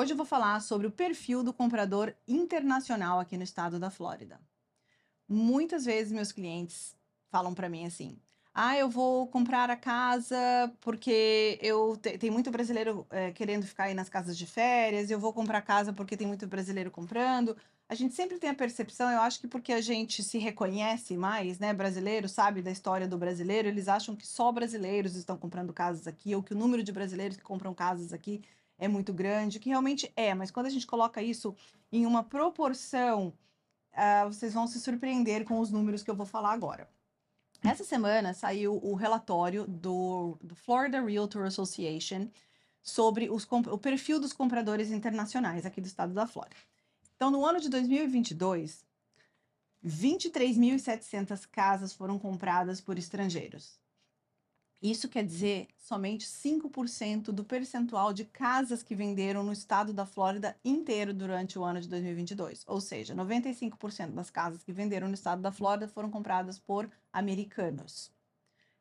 [0.00, 4.40] Hoje eu vou falar sobre o perfil do comprador internacional aqui no estado da Flórida.
[5.28, 6.96] Muitas vezes meus clientes
[7.30, 8.16] falam para mim assim:
[8.54, 13.84] "Ah, eu vou comprar a casa porque eu te, tem muito brasileiro é, querendo ficar
[13.84, 15.10] aí nas casas de férias.
[15.10, 17.54] Eu vou comprar a casa porque tem muito brasileiro comprando."
[17.86, 21.58] A gente sempre tem a percepção, eu acho que porque a gente se reconhece mais,
[21.58, 26.06] né, brasileiro, sabe da história do brasileiro, eles acham que só brasileiros estão comprando casas
[26.06, 28.40] aqui ou que o número de brasileiros que compram casas aqui
[28.80, 31.54] é muito grande, que realmente é, mas quando a gente coloca isso
[31.92, 33.32] em uma proporção,
[33.92, 36.88] uh, vocês vão se surpreender com os números que eu vou falar agora.
[37.62, 42.28] Essa semana saiu o relatório do, do Florida Realtor Association
[42.82, 46.56] sobre os, o perfil dos compradores internacionais aqui do estado da Flórida.
[47.14, 48.82] Então, no ano de 2022,
[49.84, 53.78] 23.700 casas foram compradas por estrangeiros.
[54.82, 60.56] Isso quer dizer somente 5% do percentual de casas que venderam no estado da Flórida
[60.64, 62.64] inteiro durante o ano de 2022.
[62.66, 68.10] Ou seja, 95% das casas que venderam no estado da Flórida foram compradas por americanos.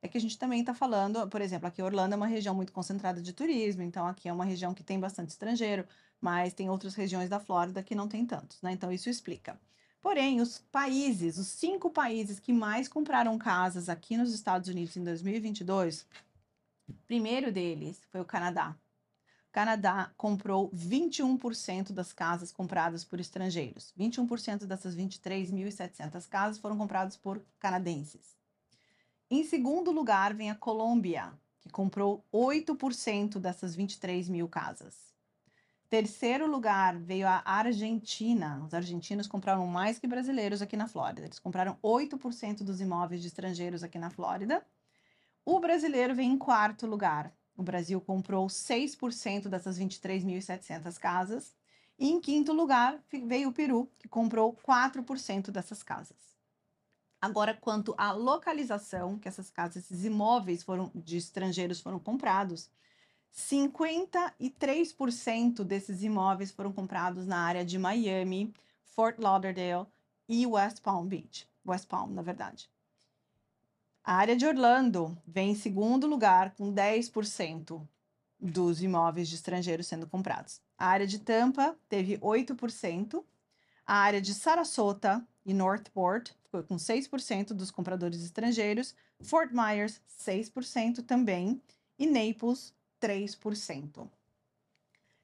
[0.02, 2.72] É que a gente também está falando, por exemplo, aqui Orlando é uma região muito
[2.72, 5.86] concentrada de turismo, então aqui é uma região que tem bastante estrangeiro,
[6.22, 8.72] mas tem outras regiões da Flórida que não tem tantos, né?
[8.72, 9.60] Então isso explica.
[10.02, 15.04] Porém, os países, os cinco países que mais compraram casas aqui nos Estados Unidos em
[15.04, 16.06] 2022,
[16.88, 18.76] o primeiro deles foi o Canadá.
[19.50, 23.94] O Canadá comprou 21% das casas compradas por estrangeiros.
[24.00, 28.38] 21% dessas 23.700 casas foram compradas por canadenses.
[29.30, 35.14] Em segundo lugar, vem a Colômbia, que comprou 8% dessas 23 mil casas.
[35.90, 38.62] Terceiro lugar veio a Argentina.
[38.64, 41.26] Os argentinos compraram mais que brasileiros aqui na Flórida.
[41.26, 44.64] Eles compraram 8% dos imóveis de estrangeiros aqui na Flórida.
[45.44, 47.34] O brasileiro vem em quarto lugar.
[47.58, 51.56] O Brasil comprou 6% dessas 23.700 casas.
[51.98, 56.38] E em quinto lugar veio o Peru, que comprou 4% dessas casas.
[57.20, 62.70] Agora, quanto à localização que essas casas, esses imóveis foram de estrangeiros foram comprados,
[63.34, 68.54] 53% desses imóveis foram comprados na área de Miami,
[68.84, 69.88] Fort Lauderdale
[70.28, 71.48] e West Palm Beach.
[71.66, 72.70] West Palm, na verdade.
[74.04, 77.88] A área de Orlando vem em segundo lugar, com 10%
[78.40, 80.62] dos imóveis de estrangeiros sendo comprados.
[80.78, 83.24] A área de Tampa teve 8%.
[83.86, 88.96] A área de Sarasota e Northport ficou com 6% dos compradores estrangeiros.
[89.22, 91.62] Fort Myers, 6% também.
[91.98, 94.08] E Naples, 3%.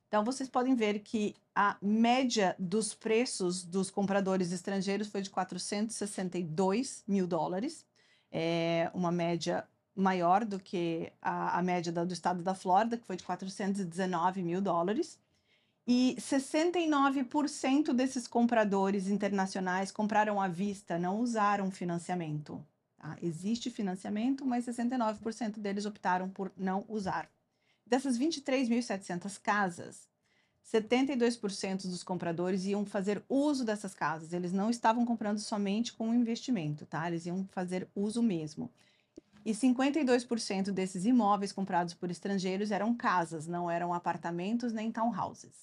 [0.08, 7.04] Então, vocês podem ver que a média dos preços dos compradores estrangeiros foi de 462
[7.08, 7.86] mil dólares,
[8.32, 13.16] é uma média maior do que a, a média do estado da Flórida, que foi
[13.16, 15.18] de 419 mil dólares.
[15.88, 22.66] E 69% desses compradores internacionais compraram à vista, não usaram financiamento.
[22.98, 23.16] Tá?
[23.22, 27.30] Existe financiamento, mas 69% deles optaram por não usar.
[27.86, 30.08] Dessas 23.700 casas,
[30.74, 34.34] 72% dos compradores iam fazer uso dessas casas.
[34.34, 37.08] Eles não estavam comprando somente com investimento, tá?
[37.08, 38.72] Eles iam fazer uso mesmo.
[39.46, 45.54] E 52% desses imóveis comprados por estrangeiros eram casas, não eram apartamentos nem townhouses.